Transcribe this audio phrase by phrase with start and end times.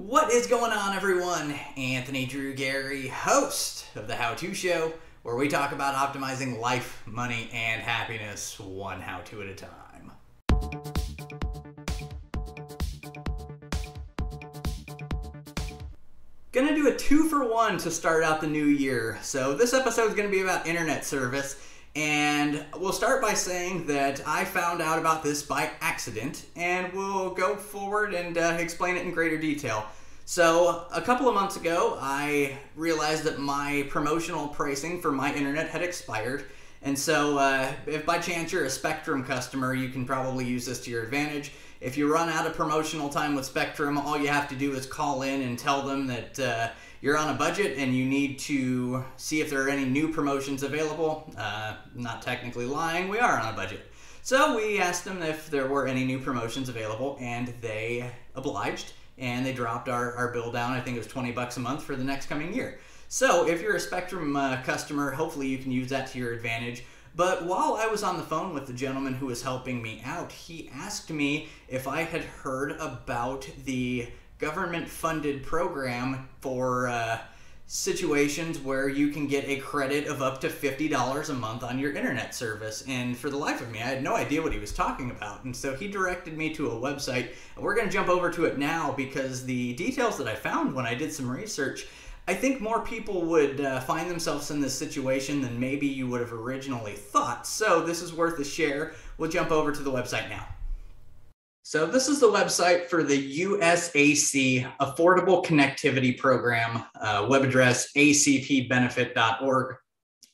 [0.00, 1.54] What is going on, everyone?
[1.76, 7.02] Anthony Drew Gary, host of The How To Show, where we talk about optimizing life,
[7.04, 10.12] money, and happiness one how to at a time.
[16.52, 19.18] Gonna do a two for one to start out the new year.
[19.20, 21.56] So, this episode is gonna be about internet service.
[21.96, 27.30] And we'll start by saying that I found out about this by accident, and we'll
[27.30, 29.84] go forward and uh, explain it in greater detail.
[30.24, 35.68] So, a couple of months ago, I realized that my promotional pricing for my internet
[35.68, 36.44] had expired.
[36.82, 40.84] And so, uh, if by chance you're a Spectrum customer, you can probably use this
[40.84, 41.50] to your advantage.
[41.80, 44.86] If you run out of promotional time with Spectrum, all you have to do is
[44.86, 46.38] call in and tell them that.
[46.38, 46.68] Uh,
[47.02, 50.62] you're on a budget and you need to see if there are any new promotions
[50.62, 51.32] available.
[51.36, 53.80] Uh, not technically lying, we are on a budget.
[54.22, 59.46] So we asked them if there were any new promotions available, and they obliged, and
[59.46, 60.72] they dropped our, our bill down.
[60.72, 62.80] I think it was 20 bucks a month for the next coming year.
[63.08, 66.84] So if you're a Spectrum uh, customer, hopefully you can use that to your advantage.
[67.20, 70.32] But while I was on the phone with the gentleman who was helping me out,
[70.32, 77.18] he asked me if I had heard about the government funded program for uh,
[77.66, 81.92] situations where you can get a credit of up to $50 a month on your
[81.92, 82.84] internet service.
[82.88, 85.44] And for the life of me, I had no idea what he was talking about.
[85.44, 87.32] And so he directed me to a website.
[87.58, 90.86] We're going to jump over to it now because the details that I found when
[90.86, 91.86] I did some research.
[92.30, 96.20] I think more people would uh, find themselves in this situation than maybe you would
[96.20, 97.44] have originally thought.
[97.44, 98.92] So, this is worth a share.
[99.18, 100.46] We'll jump over to the website now.
[101.64, 109.76] So this is the website for the USAC Affordable Connectivity Program, uh, web address acpbenefit.org.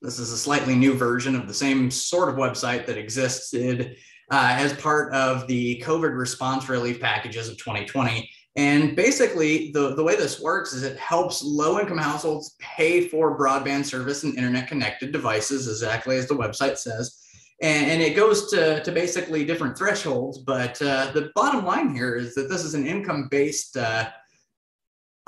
[0.00, 3.96] This is a slightly new version of the same sort of website that existed
[4.30, 8.30] uh, as part of the COVID response relief packages of 2020.
[8.56, 13.38] And basically, the, the way this works is it helps low income households pay for
[13.38, 17.22] broadband service and internet connected devices, exactly as the website says
[17.62, 20.38] and, and it goes to, to basically different thresholds.
[20.38, 24.10] But uh, the bottom line here is that this is an income based uh,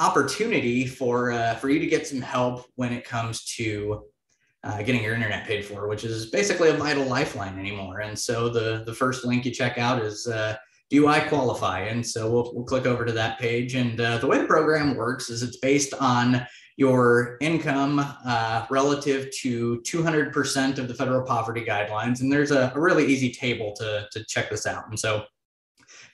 [0.01, 4.05] opportunity for uh, for you to get some help when it comes to
[4.65, 8.01] uh, getting your internet paid for, which is basically a vital lifeline anymore.
[8.01, 10.57] And so the the first link you check out is uh,
[10.91, 11.81] do I qualify?
[11.81, 13.75] And so we'll, we'll click over to that page.
[13.75, 16.47] And uh, the way the program works is it's based on
[16.77, 22.21] your income uh, relative to 200% of the federal poverty guidelines.
[22.21, 24.89] And there's a, a, really easy table to, to check this out.
[24.89, 25.25] And so,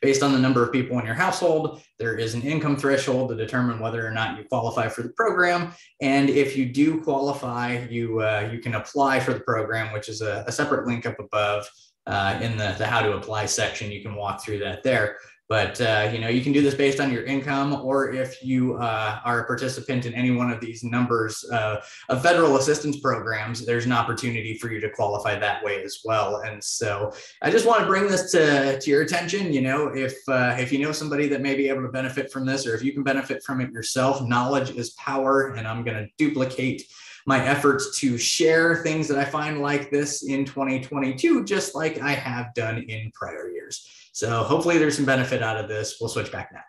[0.03, 3.37] based on the number of people in your household, there is an income threshold to
[3.37, 5.73] determine whether or not you qualify for the program.
[6.01, 10.23] And if you do qualify, you, uh, you can apply for the program, which is
[10.23, 11.69] a, a separate link up above.
[12.07, 15.17] Uh, in the, the how to apply section, you can walk through that there.
[15.51, 18.77] But uh, you know, you can do this based on your income, or if you
[18.77, 23.67] uh, are a participant in any one of these numbers uh, of federal assistance programs,
[23.67, 26.43] there's an opportunity for you to qualify that way as well.
[26.43, 27.13] And so,
[27.43, 29.53] I just want to bring this to, to your attention.
[29.53, 32.47] You know, if uh, if you know somebody that may be able to benefit from
[32.47, 35.97] this, or if you can benefit from it yourself, knowledge is power, and I'm going
[35.97, 36.85] to duplicate
[37.31, 42.11] my efforts to share things that I find like this in 2022, just like I
[42.11, 43.89] have done in prior years.
[44.11, 45.99] So hopefully there's some benefit out of this.
[46.01, 46.65] We'll switch back now.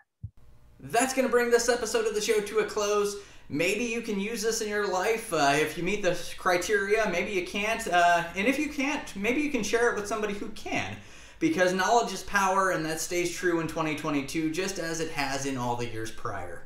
[0.78, 3.16] That's going to bring this episode of the show to a close.
[3.48, 5.32] Maybe you can use this in your life.
[5.32, 7.84] Uh, if you meet the criteria, maybe you can't.
[7.88, 10.96] Uh, and if you can't, maybe you can share it with somebody who can.
[11.40, 15.58] Because knowledge is power, and that stays true in 2022 just as it has in
[15.58, 16.62] all the years prior.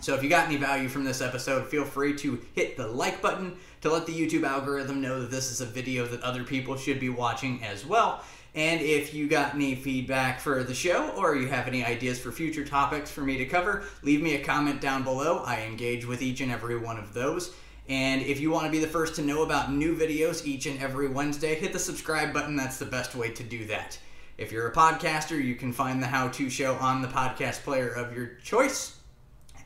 [0.00, 3.20] So if you got any value from this episode, feel free to hit the like
[3.20, 6.76] button to let the YouTube algorithm know that this is a video that other people
[6.76, 8.22] should be watching as well.
[8.54, 12.32] And if you got any feedback for the show or you have any ideas for
[12.32, 15.38] future topics for me to cover, leave me a comment down below.
[15.44, 17.54] I engage with each and every one of those.
[17.88, 20.80] And if you want to be the first to know about new videos each and
[20.80, 22.56] every Wednesday, hit the subscribe button.
[22.56, 23.98] That's the best way to do that.
[24.38, 27.90] If you're a podcaster, you can find the How To Show on the podcast player
[27.90, 28.99] of your choice.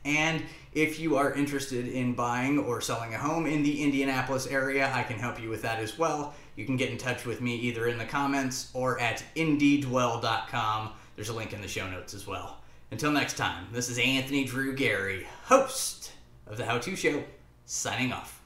[0.05, 4.91] And if you are interested in buying or selling a home in the Indianapolis area,
[4.93, 6.33] I can help you with that as well.
[6.55, 10.91] You can get in touch with me either in the comments or at indiedwell.com.
[11.15, 12.59] There's a link in the show notes as well.
[12.91, 16.11] Until next time, this is Anthony Drew Gary, host
[16.45, 17.23] of The How To Show,
[17.65, 18.41] signing off.